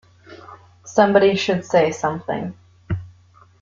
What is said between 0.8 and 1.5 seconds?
Somebody